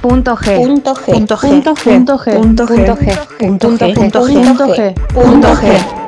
Punto 0.00 0.36
G. 0.36 0.54
Punto 0.54 0.94
G. 0.94 1.04
Punto 1.10 1.34
G. 1.34 1.48
Punto 1.48 2.16
G. 2.16 2.30
Punto 2.36 2.66
G. 2.66 2.76
Punto 2.76 2.94
G. 2.94 3.14
Punto 3.38 3.76
G. 3.76 3.94
Punto 3.94 4.66
G. 4.72 4.92
Punto 5.12 5.54
G. 5.54 6.07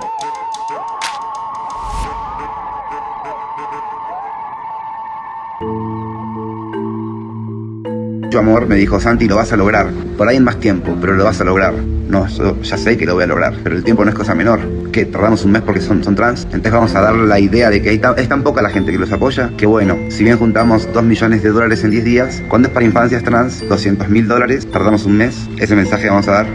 amor 8.40 8.66
me 8.66 8.76
dijo 8.76 8.98
Santi, 9.00 9.28
lo 9.28 9.36
vas 9.36 9.52
a 9.52 9.56
lograr. 9.56 9.88
Por 10.18 10.28
ahí 10.28 10.36
en 10.36 10.44
más 10.44 10.56
tiempo, 10.58 10.96
pero 11.00 11.14
lo 11.14 11.24
vas 11.24 11.40
a 11.40 11.44
lograr. 11.44 11.72
No, 11.74 12.26
yo 12.26 12.60
ya 12.60 12.76
sé 12.76 12.96
que 12.96 13.06
lo 13.06 13.14
voy 13.14 13.22
a 13.24 13.26
lograr, 13.28 13.54
pero 13.62 13.76
el 13.76 13.84
tiempo 13.84 14.04
no 14.04 14.10
es 14.10 14.16
cosa 14.16 14.34
menor. 14.34 14.58
Que 14.90 15.04
tardamos 15.04 15.44
un 15.44 15.52
mes 15.52 15.62
porque 15.62 15.80
son, 15.80 16.02
son 16.02 16.16
trans. 16.16 16.42
Entonces 16.46 16.72
vamos 16.72 16.94
a 16.96 17.00
dar 17.00 17.14
la 17.14 17.38
idea 17.38 17.70
de 17.70 17.80
que 17.80 17.96
ta- 17.98 18.14
es 18.18 18.28
tan 18.28 18.42
poca 18.42 18.62
la 18.62 18.70
gente 18.70 18.90
que 18.90 18.98
los 18.98 19.12
apoya 19.12 19.52
que 19.56 19.64
bueno, 19.66 19.96
si 20.08 20.24
bien 20.24 20.36
juntamos 20.36 20.88
2 20.92 21.04
millones 21.04 21.42
de 21.44 21.50
dólares 21.50 21.84
en 21.84 21.90
10 21.92 22.04
días, 22.04 22.42
cuando 22.48 22.66
es 22.68 22.74
para 22.74 22.84
infancias 22.84 23.22
trans, 23.22 23.62
200 23.68 24.08
mil 24.08 24.26
dólares, 24.26 24.66
tardamos 24.70 25.06
un 25.06 25.16
mes. 25.18 25.48
Ese 25.58 25.76
mensaje 25.76 26.08
vamos 26.08 26.26
a 26.26 26.32
dar. 26.32 26.46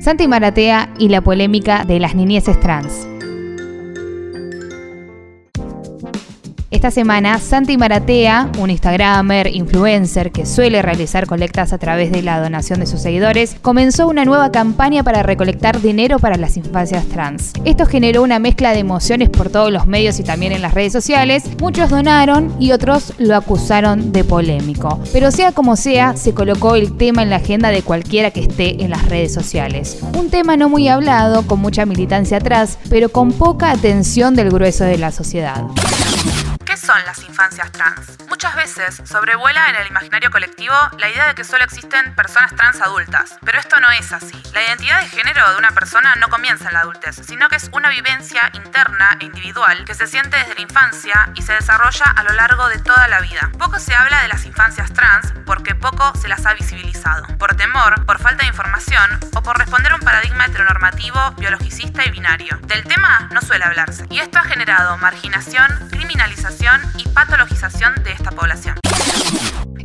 Santi 0.00 0.26
Maratea 0.26 0.88
y 0.98 1.08
la 1.10 1.20
polémica 1.20 1.84
de 1.84 2.00
las 2.00 2.14
niñeces 2.14 2.58
trans. 2.58 3.06
Esta 6.72 6.90
semana, 6.90 7.38
Santi 7.38 7.76
Maratea, 7.76 8.50
un 8.58 8.70
Instagramer, 8.70 9.54
influencer 9.54 10.32
que 10.32 10.46
suele 10.46 10.80
realizar 10.80 11.26
colectas 11.26 11.74
a 11.74 11.78
través 11.78 12.10
de 12.10 12.22
la 12.22 12.40
donación 12.40 12.80
de 12.80 12.86
sus 12.86 13.02
seguidores, 13.02 13.56
comenzó 13.60 14.08
una 14.08 14.24
nueva 14.24 14.50
campaña 14.50 15.02
para 15.02 15.22
recolectar 15.22 15.82
dinero 15.82 16.18
para 16.18 16.38
las 16.38 16.56
infancias 16.56 17.04
trans. 17.08 17.52
Esto 17.66 17.84
generó 17.84 18.22
una 18.22 18.38
mezcla 18.38 18.72
de 18.72 18.78
emociones 18.78 19.28
por 19.28 19.50
todos 19.50 19.70
los 19.70 19.86
medios 19.86 20.18
y 20.18 20.24
también 20.24 20.52
en 20.52 20.62
las 20.62 20.72
redes 20.72 20.94
sociales. 20.94 21.44
Muchos 21.60 21.90
donaron 21.90 22.56
y 22.58 22.72
otros 22.72 23.12
lo 23.18 23.36
acusaron 23.36 24.10
de 24.10 24.24
polémico. 24.24 24.98
Pero 25.12 25.30
sea 25.30 25.52
como 25.52 25.76
sea, 25.76 26.16
se 26.16 26.32
colocó 26.32 26.74
el 26.74 26.96
tema 26.96 27.22
en 27.22 27.28
la 27.28 27.36
agenda 27.36 27.68
de 27.68 27.82
cualquiera 27.82 28.30
que 28.30 28.40
esté 28.40 28.82
en 28.82 28.88
las 28.88 29.10
redes 29.10 29.34
sociales. 29.34 29.98
Un 30.18 30.30
tema 30.30 30.56
no 30.56 30.70
muy 30.70 30.88
hablado, 30.88 31.46
con 31.46 31.60
mucha 31.60 31.84
militancia 31.84 32.38
atrás, 32.38 32.78
pero 32.88 33.10
con 33.10 33.30
poca 33.30 33.72
atención 33.72 34.34
del 34.34 34.48
grueso 34.48 34.84
de 34.84 34.96
la 34.96 35.12
sociedad. 35.12 35.64
¿Qué 36.82 36.88
son 36.88 37.04
las 37.06 37.22
infancias 37.22 37.70
trans? 37.70 38.18
Muchas 38.42 38.56
veces 38.56 39.02
sobrevuela 39.08 39.68
en 39.68 39.76
el 39.76 39.86
imaginario 39.86 40.32
colectivo 40.32 40.74
la 40.98 41.08
idea 41.08 41.28
de 41.28 41.36
que 41.36 41.44
solo 41.44 41.62
existen 41.62 42.12
personas 42.16 42.52
trans 42.56 42.80
adultas, 42.80 43.38
pero 43.44 43.60
esto 43.60 43.78
no 43.78 43.88
es 43.92 44.12
así. 44.12 44.42
La 44.52 44.64
identidad 44.64 45.00
de 45.00 45.06
género 45.06 45.48
de 45.52 45.58
una 45.58 45.70
persona 45.70 46.16
no 46.16 46.28
comienza 46.28 46.66
en 46.66 46.74
la 46.74 46.80
adultez, 46.80 47.20
sino 47.24 47.48
que 47.48 47.54
es 47.54 47.70
una 47.72 47.88
vivencia 47.88 48.50
interna 48.52 49.16
e 49.20 49.26
individual 49.26 49.84
que 49.84 49.94
se 49.94 50.08
siente 50.08 50.38
desde 50.38 50.56
la 50.56 50.62
infancia 50.62 51.30
y 51.36 51.42
se 51.42 51.52
desarrolla 51.52 52.06
a 52.06 52.24
lo 52.24 52.32
largo 52.32 52.68
de 52.68 52.80
toda 52.80 53.06
la 53.06 53.20
vida. 53.20 53.48
Poco 53.56 53.78
se 53.78 53.94
habla 53.94 54.20
de 54.22 54.28
las 54.28 54.44
infancias 54.44 54.92
trans 54.92 55.32
porque 55.46 55.76
poco 55.76 56.12
se 56.16 56.26
las 56.26 56.44
ha 56.44 56.54
visibilizado, 56.54 57.24
por 57.38 57.54
temor, 57.54 58.04
por 58.06 58.18
falta 58.18 58.42
de 58.42 58.48
información 58.48 59.20
o 59.36 59.42
por 59.44 59.56
responder 59.56 59.92
a 59.92 59.94
un 59.94 60.00
paradigma 60.00 60.46
heteronormativo, 60.46 61.30
biologicista 61.38 62.04
y 62.04 62.10
binario. 62.10 62.58
Del 62.62 62.82
tema 62.82 63.28
no 63.30 63.40
suele 63.40 63.66
hablarse, 63.66 64.04
y 64.10 64.18
esto 64.18 64.40
ha 64.40 64.44
generado 64.44 64.98
marginación, 64.98 65.88
criminalización 65.92 66.82
y 66.96 67.06
patologización 67.06 68.02
de 68.02 68.12
esta 68.12 68.31
población. 68.32 68.76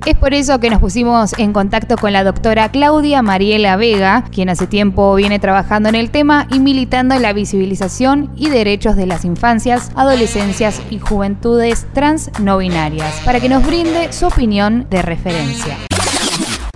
Es 0.08 0.16
por 0.16 0.34
eso 0.34 0.60
que 0.62 0.70
nos 0.70 0.80
pusimos 0.80 1.38
en 1.38 1.52
contacto 1.52 1.98
con 1.98 2.14
la 2.14 2.24
doctora 2.24 2.70
Claudia 2.72 3.22
Mariela 3.22 3.76
Vega, 3.76 4.24
quien 4.32 4.48
hace 4.48 4.66
tiempo 4.66 5.14
viene 5.16 5.38
trabajando 5.38 5.90
en 5.90 5.96
el 5.96 6.12
tema 6.12 6.48
y 6.50 6.60
militando 6.60 7.14
en 7.14 7.22
la 7.22 7.34
visibilización 7.34 8.32
y 8.38 8.50
derechos 8.50 8.96
de 8.96 9.06
las 9.06 9.26
infancias, 9.26 9.92
adolescencias 9.96 10.82
y 10.90 11.00
juventudes 11.00 11.88
trans 11.94 12.32
no 12.40 12.58
binarias, 12.60 13.20
para 13.26 13.42
que 13.42 13.50
nos 13.50 13.66
brinde 13.66 14.14
su 14.14 14.28
opinión 14.28 14.88
de 14.90 15.02
referencia. 15.02 15.76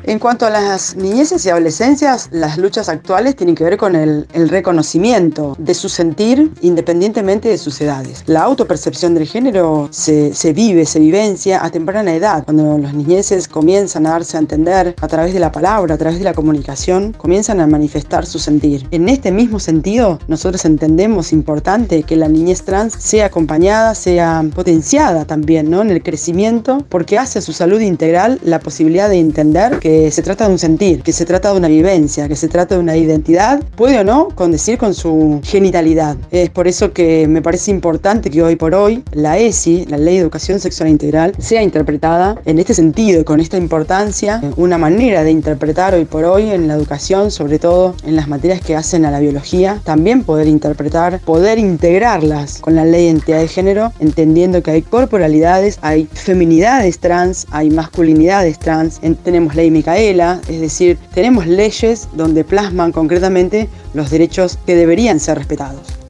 En 0.03 0.19
cuanto 0.19 0.45
a 0.45 0.49
las 0.49 0.95
niñeces 0.95 1.45
y 1.45 1.49
adolescencias, 1.49 2.29
las 2.31 2.57
luchas 2.57 2.89
actuales 2.89 3.35
tienen 3.35 3.55
que 3.55 3.63
ver 3.63 3.77
con 3.77 3.95
el, 3.95 4.27
el 4.33 4.49
reconocimiento 4.49 5.55
de 5.59 5.73
su 5.73 5.89
sentir 5.89 6.51
independientemente 6.61 7.49
de 7.49 7.57
sus 7.57 7.79
edades. 7.81 8.23
La 8.25 8.41
autopercepción 8.41 9.13
del 9.13 9.27
género 9.27 9.89
se, 9.91 10.33
se 10.33 10.53
vive, 10.53 10.85
se 10.85 10.99
vivencia 10.99 11.63
a 11.63 11.69
temprana 11.69 12.15
edad, 12.15 12.43
cuando 12.43 12.77
las 12.77 12.93
niñeces 12.93 13.47
comienzan 13.47 14.07
a 14.07 14.11
darse 14.11 14.37
a 14.37 14.39
entender 14.39 14.95
a 14.99 15.07
través 15.07 15.33
de 15.33 15.39
la 15.39 15.51
palabra, 15.51 15.95
a 15.95 15.97
través 15.97 16.17
de 16.17 16.25
la 16.25 16.33
comunicación, 16.33 17.13
comienzan 17.13 17.59
a 17.59 17.67
manifestar 17.67 18.25
su 18.25 18.39
sentir. 18.39 18.87
En 18.91 19.07
este 19.07 19.31
mismo 19.31 19.59
sentido, 19.59 20.19
nosotros 20.27 20.65
entendemos 20.65 21.31
importante 21.31 22.03
que 22.03 22.15
la 22.15 22.27
niñez 22.27 22.63
trans 22.63 22.93
sea 22.97 23.27
acompañada, 23.27 23.95
sea 23.95 24.43
potenciada 24.55 25.25
también 25.25 25.69
¿no? 25.69 25.81
en 25.81 25.91
el 25.91 26.01
crecimiento, 26.01 26.79
porque 26.89 27.17
hace 27.17 27.39
a 27.39 27.41
su 27.41 27.53
salud 27.53 27.81
integral 27.81 28.39
la 28.43 28.59
posibilidad 28.59 29.09
de 29.09 29.19
entender 29.19 29.79
que 29.79 30.00
se 30.09 30.21
trata 30.23 30.47
de 30.47 30.53
un 30.53 30.57
sentir, 30.59 31.03
que 31.03 31.11
se 31.11 31.25
trata 31.25 31.51
de 31.51 31.57
una 31.57 31.67
vivencia, 31.67 32.27
que 32.27 32.35
se 32.35 32.47
trata 32.47 32.75
de 32.75 32.81
una 32.81 32.95
identidad, 32.97 33.61
puede 33.75 33.99
o 33.99 34.03
no 34.03 34.29
condecir 34.29 34.77
con 34.77 34.93
su 34.93 35.39
genitalidad. 35.43 36.15
Es 36.31 36.49
por 36.49 36.67
eso 36.67 36.93
que 36.93 37.27
me 37.27 37.41
parece 37.41 37.69
importante 37.71 38.29
que 38.31 38.41
hoy 38.41 38.55
por 38.55 38.73
hoy 38.73 39.03
la 39.11 39.37
ESI, 39.37 39.85
la 39.87 39.97
Ley 39.97 40.15
de 40.15 40.21
Educación 40.21 40.59
Sexual 40.59 40.89
Integral, 40.89 41.33
sea 41.37 41.61
interpretada 41.61 42.41
en 42.45 42.57
este 42.57 42.73
sentido, 42.73 43.25
con 43.25 43.39
esta 43.39 43.57
importancia, 43.57 44.41
una 44.55 44.77
manera 44.77 45.23
de 45.23 45.31
interpretar 45.31 45.93
hoy 45.93 46.05
por 46.05 46.23
hoy 46.23 46.49
en 46.49 46.67
la 46.67 46.75
educación, 46.75 47.29
sobre 47.31 47.59
todo 47.59 47.95
en 48.05 48.15
las 48.15 48.27
materias 48.27 48.61
que 48.61 48.75
hacen 48.75 49.05
a 49.05 49.11
la 49.11 49.19
biología, 49.19 49.81
también 49.83 50.23
poder 50.23 50.47
interpretar, 50.47 51.19
poder 51.19 51.59
integrarlas 51.59 52.59
con 52.59 52.75
la 52.75 52.85
ley 52.85 53.01
de 53.05 53.09
identidad 53.11 53.39
de 53.39 53.47
género, 53.47 53.91
entendiendo 53.99 54.63
que 54.63 54.71
hay 54.71 54.81
corporalidades, 54.81 55.77
hay 55.81 56.07
feminidades 56.13 56.99
trans, 56.99 57.47
hay 57.51 57.69
masculinidades 57.69 58.59
trans, 58.59 58.99
en- 59.01 59.15
tenemos 59.15 59.55
ley 59.55 59.69
Es 60.47 60.61
decir, 60.61 60.97
tenemos 61.13 61.47
leyes 61.47 62.07
donde 62.13 62.43
plasman 62.43 62.91
concretamente 62.91 63.69
los 63.93 64.09
derechos 64.09 64.57
que 64.65 64.75
deberían 64.75 65.19
ser 65.19 65.37
respetados. 65.37 66.00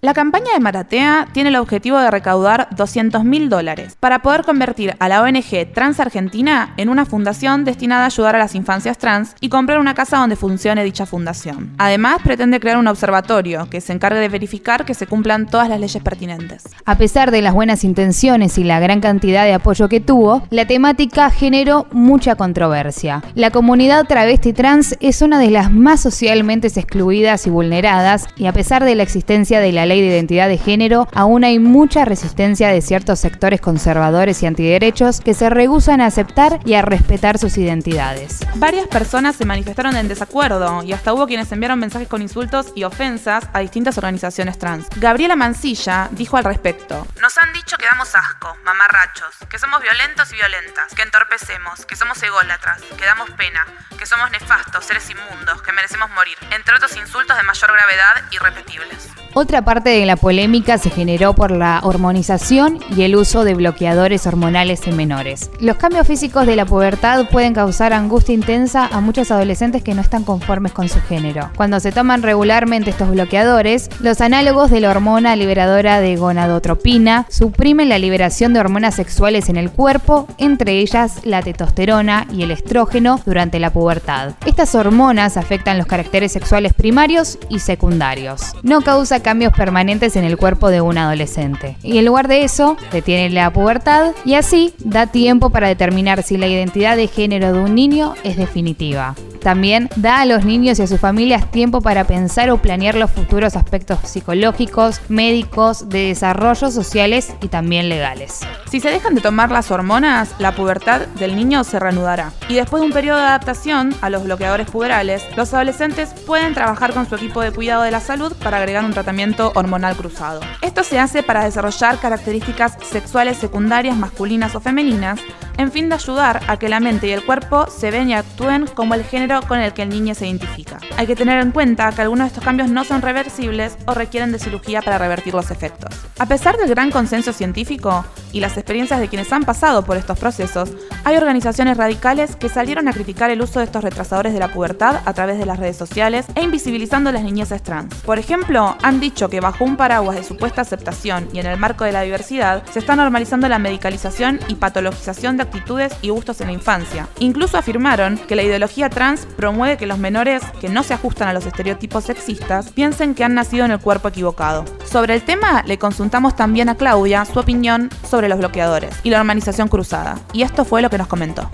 La 0.00 0.14
campaña 0.14 0.52
de 0.54 0.60
Maratea 0.60 1.26
tiene 1.32 1.48
el 1.48 1.56
objetivo 1.56 1.98
de 1.98 2.08
recaudar 2.08 2.68
200 2.76 3.24
mil 3.24 3.48
dólares 3.48 3.96
para 3.98 4.20
poder 4.22 4.44
convertir 4.44 4.94
a 5.00 5.08
la 5.08 5.20
ONG 5.22 5.72
Trans 5.74 5.98
Argentina 5.98 6.72
en 6.76 6.88
una 6.88 7.04
fundación 7.04 7.64
destinada 7.64 8.04
a 8.04 8.06
ayudar 8.06 8.36
a 8.36 8.38
las 8.38 8.54
infancias 8.54 8.96
trans 8.96 9.34
y 9.40 9.48
comprar 9.48 9.80
una 9.80 9.94
casa 9.94 10.18
donde 10.18 10.36
funcione 10.36 10.84
dicha 10.84 11.04
fundación. 11.04 11.74
Además, 11.78 12.18
pretende 12.22 12.60
crear 12.60 12.78
un 12.78 12.86
observatorio 12.86 13.68
que 13.70 13.80
se 13.80 13.92
encargue 13.92 14.20
de 14.20 14.28
verificar 14.28 14.84
que 14.84 14.94
se 14.94 15.08
cumplan 15.08 15.46
todas 15.46 15.68
las 15.68 15.80
leyes 15.80 16.00
pertinentes. 16.00 16.62
A 16.84 16.96
pesar 16.96 17.32
de 17.32 17.42
las 17.42 17.52
buenas 17.52 17.82
intenciones 17.82 18.56
y 18.56 18.62
la 18.62 18.78
gran 18.78 19.00
cantidad 19.00 19.42
de 19.46 19.54
apoyo 19.54 19.88
que 19.88 19.98
tuvo, 19.98 20.44
la 20.50 20.68
temática 20.68 21.28
generó 21.28 21.88
mucha 21.90 22.36
controversia. 22.36 23.24
La 23.34 23.50
comunidad 23.50 24.06
travesti 24.06 24.52
trans 24.52 24.96
es 25.00 25.22
una 25.22 25.40
de 25.40 25.50
las 25.50 25.72
más 25.72 26.00
socialmente 26.00 26.68
excluidas 26.68 27.48
y 27.48 27.50
vulneradas, 27.50 28.28
y 28.36 28.46
a 28.46 28.52
pesar 28.52 28.84
de 28.84 28.94
la 28.94 29.02
existencia 29.02 29.58
de 29.58 29.72
la 29.72 29.87
ley 29.88 30.00
de 30.00 30.08
identidad 30.08 30.48
de 30.48 30.58
género, 30.58 31.08
aún 31.12 31.44
hay 31.44 31.58
mucha 31.58 32.04
resistencia 32.04 32.68
de 32.68 32.80
ciertos 32.80 33.18
sectores 33.18 33.60
conservadores 33.60 34.42
y 34.42 34.46
antiderechos 34.46 35.20
que 35.20 35.34
se 35.34 35.50
rehusan 35.50 36.00
a 36.00 36.06
aceptar 36.06 36.60
y 36.64 36.74
a 36.74 36.82
respetar 36.82 37.38
sus 37.38 37.58
identidades. 37.58 38.40
Varias 38.54 38.86
personas 38.86 39.36
se 39.36 39.44
manifestaron 39.44 39.96
en 39.96 40.08
desacuerdo 40.08 40.82
y 40.82 40.92
hasta 40.92 41.12
hubo 41.12 41.26
quienes 41.26 41.50
enviaron 41.52 41.78
mensajes 41.78 42.08
con 42.08 42.22
insultos 42.22 42.72
y 42.74 42.84
ofensas 42.84 43.48
a 43.52 43.60
distintas 43.60 43.98
organizaciones 43.98 44.58
trans. 44.58 44.86
Gabriela 44.96 45.36
Mancilla 45.36 46.08
dijo 46.12 46.36
al 46.36 46.44
respecto: 46.44 47.06
Nos 47.20 47.36
han 47.38 47.52
dicho 47.52 47.76
que 47.76 47.86
damos 47.86 48.14
asco, 48.14 48.56
mamarrachos, 48.64 49.34
que 49.48 49.58
somos 49.58 49.80
violentos 49.82 50.32
y 50.32 50.36
violentas, 50.36 50.94
que 50.94 51.02
entorpecemos, 51.02 51.86
que 51.86 51.96
somos 51.96 52.22
ególatras, 52.22 52.82
que 52.82 53.04
damos 53.04 53.30
pena, 53.30 53.64
que 53.98 54.06
somos 54.06 54.30
nefastos, 54.30 54.84
seres 54.84 55.08
inmundos, 55.10 55.62
que 55.62 55.72
merecemos 55.72 56.10
morir, 56.10 56.36
entre 56.50 56.74
otros 56.74 56.96
insultos 56.96 57.36
de 57.36 57.42
mayor 57.42 57.72
gravedad 57.72 58.22
y 58.30 58.38
repetibles. 58.38 59.08
Otra 59.34 59.62
parte 59.62 59.77
de 59.84 60.06
la 60.06 60.16
polémica 60.16 60.78
se 60.78 60.90
generó 60.90 61.34
por 61.34 61.50
la 61.50 61.80
hormonización 61.82 62.78
y 62.96 63.02
el 63.02 63.16
uso 63.16 63.44
de 63.44 63.54
bloqueadores 63.54 64.26
hormonales 64.26 64.86
en 64.86 64.96
menores. 64.96 65.50
Los 65.60 65.76
cambios 65.76 66.06
físicos 66.06 66.46
de 66.46 66.56
la 66.56 66.66
pubertad 66.66 67.28
pueden 67.30 67.54
causar 67.54 67.92
angustia 67.92 68.34
intensa 68.34 68.86
a 68.86 69.00
muchos 69.00 69.30
adolescentes 69.30 69.82
que 69.82 69.94
no 69.94 70.00
están 70.00 70.24
conformes 70.24 70.72
con 70.72 70.88
su 70.88 71.00
género. 71.00 71.50
Cuando 71.56 71.80
se 71.80 71.92
toman 71.92 72.22
regularmente 72.22 72.90
estos 72.90 73.10
bloqueadores, 73.10 73.88
los 74.00 74.20
análogos 74.20 74.70
de 74.70 74.80
la 74.80 74.90
hormona 74.90 75.36
liberadora 75.36 76.00
de 76.00 76.16
gonadotropina 76.16 77.26
suprimen 77.28 77.88
la 77.88 77.98
liberación 77.98 78.52
de 78.52 78.60
hormonas 78.60 78.94
sexuales 78.94 79.48
en 79.48 79.56
el 79.56 79.70
cuerpo, 79.70 80.26
entre 80.38 80.78
ellas 80.78 81.20
la 81.24 81.42
testosterona 81.42 82.26
y 82.32 82.42
el 82.42 82.50
estrógeno 82.50 83.20
durante 83.24 83.58
la 83.58 83.70
pubertad. 83.70 84.34
Estas 84.46 84.74
hormonas 84.74 85.36
afectan 85.36 85.78
los 85.78 85.86
caracteres 85.86 86.32
sexuales 86.32 86.72
primarios 86.72 87.38
y 87.48 87.60
secundarios. 87.60 88.52
No 88.62 88.82
causa 88.82 89.20
cambios 89.20 89.52
permanentes 89.68 90.16
en 90.16 90.24
el 90.24 90.38
cuerpo 90.38 90.70
de 90.70 90.80
un 90.80 90.96
adolescente. 90.96 91.76
Y 91.82 91.98
en 91.98 92.06
lugar 92.06 92.26
de 92.26 92.42
eso, 92.42 92.78
detiene 92.90 93.28
la 93.28 93.52
pubertad 93.52 94.12
y 94.24 94.32
así 94.32 94.72
da 94.78 95.08
tiempo 95.08 95.50
para 95.50 95.68
determinar 95.68 96.22
si 96.22 96.38
la 96.38 96.46
identidad 96.46 96.96
de 96.96 97.06
género 97.06 97.52
de 97.52 97.60
un 97.60 97.74
niño 97.74 98.14
es 98.24 98.38
definitiva. 98.38 99.14
También 99.38 99.88
da 99.96 100.20
a 100.20 100.26
los 100.26 100.44
niños 100.44 100.78
y 100.78 100.82
a 100.82 100.86
sus 100.86 101.00
familias 101.00 101.50
tiempo 101.50 101.80
para 101.80 102.04
pensar 102.04 102.50
o 102.50 102.58
planear 102.58 102.94
los 102.94 103.10
futuros 103.10 103.56
aspectos 103.56 103.98
psicológicos, 104.04 105.00
médicos, 105.08 105.88
de 105.88 106.08
desarrollo 106.08 106.70
sociales 106.70 107.34
y 107.40 107.48
también 107.48 107.88
legales. 107.88 108.40
Si 108.70 108.80
se 108.80 108.90
dejan 108.90 109.14
de 109.14 109.20
tomar 109.20 109.50
las 109.50 109.70
hormonas, 109.70 110.34
la 110.38 110.52
pubertad 110.52 111.02
del 111.18 111.36
niño 111.36 111.64
se 111.64 111.78
reanudará. 111.78 112.32
Y 112.48 112.54
después 112.54 112.80
de 112.80 112.86
un 112.86 112.92
periodo 112.92 113.18
de 113.18 113.24
adaptación 113.24 113.94
a 114.00 114.10
los 114.10 114.24
bloqueadores 114.24 114.70
puberales, 114.70 115.24
los 115.36 115.54
adolescentes 115.54 116.10
pueden 116.26 116.54
trabajar 116.54 116.92
con 116.92 117.08
su 117.08 117.14
equipo 117.14 117.40
de 117.40 117.52
cuidado 117.52 117.82
de 117.82 117.90
la 117.90 118.00
salud 118.00 118.32
para 118.42 118.58
agregar 118.58 118.84
un 118.84 118.92
tratamiento 118.92 119.52
hormonal 119.54 119.96
cruzado. 119.96 120.40
Esto 120.62 120.84
se 120.84 120.98
hace 120.98 121.22
para 121.22 121.44
desarrollar 121.44 121.98
características 121.98 122.76
sexuales 122.82 123.38
secundarias 123.38 123.96
masculinas 123.96 124.54
o 124.54 124.60
femeninas 124.60 125.20
en 125.58 125.72
fin 125.72 125.88
de 125.88 125.96
ayudar 125.96 126.40
a 126.46 126.56
que 126.56 126.68
la 126.68 126.80
mente 126.80 127.08
y 127.08 127.10
el 127.10 127.24
cuerpo 127.24 127.66
se 127.66 127.90
ven 127.90 128.08
y 128.08 128.14
actúen 128.14 128.66
como 128.68 128.94
el 128.94 129.04
género 129.04 129.27
con 129.46 129.60
el 129.60 129.74
que 129.74 129.82
el 129.82 129.90
niño 129.90 130.14
se 130.14 130.26
identifica. 130.26 130.78
Hay 130.96 131.06
que 131.06 131.14
tener 131.14 131.40
en 131.40 131.52
cuenta 131.52 131.92
que 131.92 132.00
algunos 132.00 132.24
de 132.24 132.28
estos 132.28 132.44
cambios 132.44 132.70
no 132.70 132.84
son 132.84 133.02
reversibles 133.02 133.76
o 133.86 133.92
requieren 133.92 134.32
de 134.32 134.38
cirugía 134.38 134.80
para 134.80 134.96
revertir 134.96 135.34
los 135.34 135.50
efectos. 135.50 135.94
A 136.18 136.26
pesar 136.26 136.56
del 136.56 136.70
gran 136.70 136.90
consenso 136.90 137.32
científico 137.32 138.04
y 138.32 138.40
las 138.40 138.56
experiencias 138.56 139.00
de 139.00 139.08
quienes 139.08 139.32
han 139.32 139.44
pasado 139.44 139.84
por 139.84 139.96
estos 139.96 140.18
procesos, 140.18 140.70
hay 141.04 141.16
organizaciones 141.16 141.76
radicales 141.76 142.36
que 142.36 142.48
salieron 142.48 142.88
a 142.88 142.92
criticar 142.92 143.30
el 143.30 143.42
uso 143.42 143.58
de 143.58 143.64
estos 143.66 143.82
retrasadores 143.82 144.32
de 144.32 144.40
la 144.40 144.52
pubertad 144.52 145.00
a 145.04 145.12
través 145.14 145.38
de 145.38 145.46
las 145.46 145.58
redes 145.58 145.76
sociales 145.76 146.26
e 146.34 146.42
invisibilizando 146.42 147.12
las 147.12 147.22
niñeces 147.22 147.62
trans. 147.62 147.94
Por 147.96 148.18
ejemplo, 148.18 148.76
han 148.82 149.00
dicho 149.00 149.28
que 149.28 149.40
bajo 149.40 149.64
un 149.64 149.76
paraguas 149.76 150.16
de 150.16 150.24
supuesta 150.24 150.62
aceptación 150.62 151.28
y 151.32 151.38
en 151.38 151.46
el 151.46 151.58
marco 151.58 151.84
de 151.84 151.92
la 151.92 152.02
diversidad, 152.02 152.62
se 152.72 152.78
está 152.78 152.96
normalizando 152.96 153.48
la 153.48 153.58
medicalización 153.58 154.40
y 154.48 154.56
patologización 154.56 155.36
de 155.36 155.44
actitudes 155.44 155.92
y 156.02 156.10
gustos 156.10 156.40
en 156.40 156.48
la 156.48 156.52
infancia. 156.52 157.08
Incluso 157.18 157.56
afirmaron 157.58 158.18
que 158.18 158.36
la 158.36 158.42
ideología 158.42 158.90
trans 158.90 159.26
promueve 159.36 159.76
que 159.76 159.86
los 159.86 159.98
menores 159.98 160.42
que 160.60 160.68
no 160.68 160.82
se 160.82 160.94
ajustan 160.94 161.28
a 161.28 161.32
los 161.32 161.46
estereotipos 161.46 162.04
sexistas 162.04 162.70
piensen 162.70 163.14
que 163.14 163.24
han 163.24 163.34
nacido 163.34 163.64
en 163.64 163.70
el 163.70 163.80
cuerpo 163.80 164.08
equivocado. 164.08 164.64
Sobre 164.90 165.12
el 165.12 165.22
tema 165.22 165.62
le 165.66 165.78
consultamos 165.78 166.34
también 166.34 166.70
a 166.70 166.74
Claudia 166.74 167.26
su 167.26 167.38
opinión 167.38 167.90
sobre 168.08 168.30
los 168.30 168.38
bloqueadores 168.38 168.98
y 169.02 169.10
la 169.10 169.20
hormonización 169.20 169.68
cruzada, 169.68 170.18
y 170.32 170.42
esto 170.42 170.64
fue 170.64 170.80
lo 170.80 170.88
que 170.88 170.96
nos 170.96 171.08
comentó. 171.08 171.50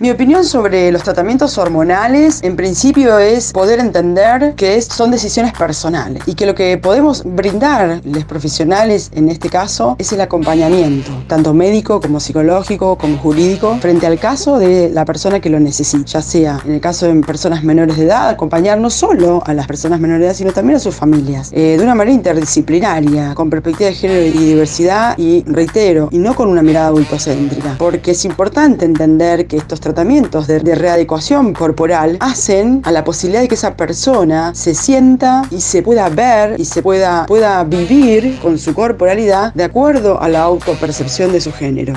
Mi 0.00 0.12
opinión 0.12 0.44
sobre 0.44 0.92
los 0.92 1.02
tratamientos 1.02 1.58
hormonales, 1.58 2.38
en 2.44 2.54
principio, 2.54 3.18
es 3.18 3.52
poder 3.52 3.80
entender 3.80 4.54
que 4.54 4.80
son 4.80 5.10
decisiones 5.10 5.52
personales 5.54 6.22
y 6.24 6.34
que 6.34 6.46
lo 6.46 6.54
que 6.54 6.78
podemos 6.78 7.24
brindar 7.24 8.00
los 8.04 8.24
profesionales 8.24 9.10
en 9.12 9.28
este 9.28 9.50
caso 9.50 9.96
es 9.98 10.12
el 10.12 10.20
acompañamiento, 10.20 11.10
tanto 11.26 11.52
médico 11.52 12.00
como 12.00 12.20
psicológico 12.20 12.96
como 12.96 13.18
jurídico, 13.18 13.76
frente 13.80 14.06
al 14.06 14.20
caso 14.20 14.60
de 14.60 14.88
la 14.88 15.04
persona 15.04 15.40
que 15.40 15.50
lo 15.50 15.58
necesita, 15.58 16.04
ya 16.06 16.22
sea 16.22 16.60
en 16.64 16.74
el 16.74 16.80
caso 16.80 17.06
de 17.06 17.20
personas 17.22 17.64
menores 17.64 17.96
de 17.96 18.04
edad, 18.04 18.28
acompañar 18.28 18.78
no 18.78 18.90
solo 18.90 19.42
a 19.46 19.52
las 19.52 19.66
personas 19.66 19.98
menores 19.98 20.20
de 20.20 20.26
edad, 20.26 20.36
sino 20.36 20.52
también 20.52 20.76
a 20.76 20.80
sus 20.80 20.94
familias, 20.94 21.50
eh, 21.52 21.74
de 21.76 21.82
una 21.82 21.96
manera 21.96 22.14
interdisciplinaria, 22.14 23.34
con 23.34 23.50
perspectiva 23.50 23.90
de 23.90 23.96
género 23.96 24.26
y 24.26 24.30
diversidad, 24.30 25.18
y 25.18 25.42
reitero, 25.44 26.08
y 26.12 26.18
no 26.18 26.36
con 26.36 26.46
una 26.46 26.62
mirada 26.62 26.86
adultocéntrica, 26.86 27.74
porque 27.78 28.12
es 28.12 28.24
importante 28.24 28.84
entender 28.84 29.48
que 29.48 29.56
estos 29.56 29.80
tratamientos 29.80 29.87
de, 29.92 30.74
readecuación 30.74 31.52
corporal 31.54 32.18
hacen 32.20 32.82
a 32.84 32.92
la 32.92 33.04
posibilidad 33.04 33.40
de 33.40 33.48
que 33.48 33.54
esa 33.54 33.76
persona 33.76 34.54
se 34.54 34.74
sienta 34.74 35.42
y 35.50 35.60
se 35.60 35.82
pueda 35.82 36.08
ver 36.08 36.60
y 36.60 36.64
se 36.64 36.82
pueda, 36.82 37.26
pueda 37.26 37.64
vivir 37.64 38.38
con 38.40 38.58
su 38.58 38.74
corporalidad 38.74 39.52
de 39.54 39.64
acuerdo 39.64 40.20
a 40.20 40.28
la 40.28 40.42
autopercepción 40.42 41.32
de 41.32 41.40
su 41.40 41.52
género. 41.52 41.94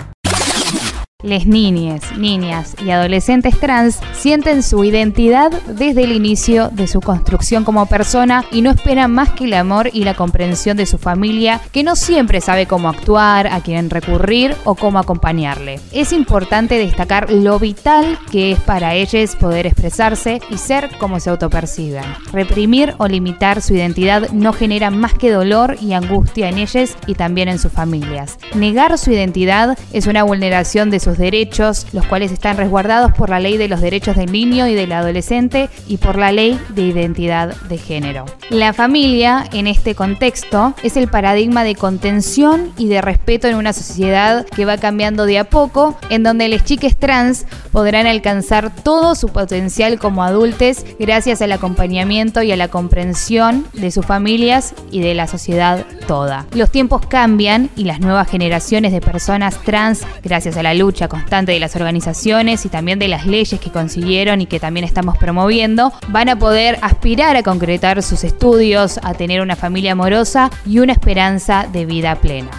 Les 1.23 1.45
niñas, 1.45 2.01
niñas 2.18 2.75
y 2.83 2.89
adolescentes 2.89 3.59
trans 3.59 4.00
sienten 4.13 4.63
su 4.63 4.83
identidad 4.83 5.51
desde 5.68 6.03
el 6.03 6.13
inicio 6.13 6.69
de 6.69 6.88
su 6.88 7.00
construcción 7.00 7.63
como 7.63 7.85
persona 7.85 8.44
y 8.51 8.62
no 8.62 8.71
esperan 8.71 9.12
más 9.12 9.29
que 9.29 9.44
el 9.44 9.53
amor 9.53 9.89
y 9.94 10.03
la 10.03 10.15
comprensión 10.15 10.77
de 10.77 10.88
su 10.88 10.97
familia, 10.97 11.62
que 11.71 11.83
no 11.83 11.95
siempre 11.95 12.41
sabe 12.41 12.65
cómo 12.65 12.89
actuar, 12.89 13.47
a 13.47 13.62
quién 13.62 13.89
recurrir 13.89 14.56
o 14.63 14.73
cómo 14.73 14.97
acompañarle. 14.97 15.79
Es 15.91 16.12
importante 16.12 16.77
destacar 16.77 17.31
lo 17.31 17.59
vital 17.59 18.17
que 18.31 18.53
es 18.53 18.59
para 18.59 18.95
ellos 18.95 19.35
poder 19.35 19.67
expresarse 19.67 20.41
y 20.50 20.57
ser 20.57 20.89
como 20.97 21.19
se 21.19 21.29
autoperciben. 21.29 22.03
Reprimir 22.33 22.95
o 22.97 23.07
limitar 23.07 23.62
su 23.62 23.75
identidad 23.75 24.29
no 24.31 24.53
genera 24.53 24.89
más 24.89 25.13
que 25.13 25.31
dolor 25.31 25.77
y 25.81 25.94
angustia 25.94 26.50
en 26.50 26.57
ellos 26.57 26.95
y 27.06 27.13
también 27.13 27.47
en 27.47 27.59
sus 27.59 27.71
familias. 27.71 28.38
Negar 28.56 28.97
su 28.97 29.12
identidad 29.12 29.77
es 29.94 30.07
una 30.07 30.24
vulneración 30.24 30.89
de 30.89 31.00
su 31.00 31.11
derechos, 31.18 31.88
los 31.92 32.06
cuales 32.06 32.31
están 32.31 32.58
resguardados 32.58 33.13
por 33.13 33.30
la 33.30 33.40
Ley 33.40 33.58
de 33.58 33.68
los 33.68 33.81
Derechos 33.81 34.16
del 34.16 34.31
Niño 34.31 34.68
y 34.68 34.75
del 34.75 34.92
Adolescente 34.92 35.69
y 35.88 35.98
por 35.98 36.18
la 36.18 36.31
Ley 36.31 36.60
de 36.69 36.84
Identidad 36.84 37.56
de 37.69 37.78
Género. 37.78 38.25
La 38.50 38.74
familia, 38.74 39.46
en 39.52 39.68
este 39.68 39.96
contexto, 39.96 40.75
es 40.84 40.98
el 40.98 41.08
paradigma 41.08 41.63
de 41.63 41.75
contención 41.75 42.72
y 42.78 42.88
de 42.88 43.02
respeto 43.02 43.48
en 43.48 43.56
una 43.56 43.74
sociedad 43.74 44.46
que 44.46 44.66
va 44.66 44.78
cambiando 44.78 45.25
de 45.25 45.40
a 45.40 45.46
poco, 45.46 45.98
en 46.10 46.24
donde 46.24 46.48
las 46.50 46.63
chiques 46.66 46.98
trans 46.98 47.46
podrán 47.72 48.06
alcanzar 48.06 48.74
todo 48.75 49.16
su 49.16 49.30
potencial 49.30 49.98
como 49.98 50.24
adultos 50.24 50.52
gracias 51.00 51.42
al 51.42 51.52
acompañamiento 51.52 52.42
y 52.42 52.52
a 52.52 52.56
la 52.56 52.68
comprensión 52.68 53.66
de 53.74 53.92
sus 53.92 54.06
familias 54.06 54.74
y 54.92 55.02
de 55.02 55.13
la 55.13 55.28
sociedad 55.28 55.86
toda. 56.08 56.46
Los 56.54 56.72
tiempos 56.72 57.06
cambian 57.06 57.69
y 57.75 57.86
las 57.86 58.00
nuevas 58.00 58.30
generaciones 58.30 58.92
de 58.92 59.02
personas 59.02 59.62
trans, 59.63 60.02
gracias 60.24 60.58
a 60.58 60.63
la 60.63 60.74
constante 61.07 61.51
de 61.51 61.59
las 61.59 61.75
organizaciones 61.75 62.65
y 62.65 62.69
también 62.69 63.00
de 63.00 63.07
las 63.07 63.25
leyes 63.25 63.59
que 63.59 63.71
consiguieron 63.71 64.42
y 64.42 64.45
que 64.45 64.59
también 64.59 64.86
estamos 64.86 65.18
promoviendo, 65.18 65.94
van 66.09 66.30
a 66.30 66.38
poder 66.38 66.80
aspirar 66.81 67.36
a 67.36 67.44
concretar 67.44 68.01
sus 68.03 68.24
estudios, 68.24 69.00
a 69.03 69.13
tener 69.13 69.42
una 69.42 69.56
familia 69.56 69.94
amorosa 69.94 70.50
y 70.65 70.80
una 70.80 70.94
esperanza 70.94 71.68
de 71.71 71.86
vida 71.86 72.15
plena. 72.15 72.51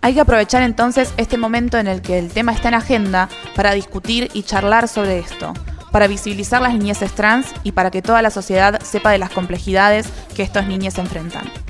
Hay 0.00 0.12
que 0.12 0.20
aprovechar 0.20 0.62
entonces 0.62 1.14
este 1.16 1.38
momento 1.38 1.78
en 1.78 1.86
el 1.86 2.02
que 2.02 2.18
el 2.18 2.30
tema 2.30 2.52
está 2.52 2.68
en 2.68 2.74
agenda 2.74 3.30
para 3.56 3.72
discutir 3.72 4.30
y 4.34 4.42
charlar 4.42 4.86
sobre 4.86 5.18
esto, 5.18 5.54
para 5.90 6.08
visibilizar 6.08 6.60
las 6.60 6.74
niñeces 6.74 7.12
trans 7.12 7.46
y 7.62 7.72
para 7.72 7.90
que 7.90 8.02
toda 8.02 8.20
la 8.20 8.30
sociedad 8.30 8.82
sepa 8.82 9.12
de 9.12 9.18
las 9.18 9.30
complejidades 9.30 10.08
que 10.34 10.42
estos 10.42 10.66
niños 10.66 10.98
enfrentan. 10.98 11.63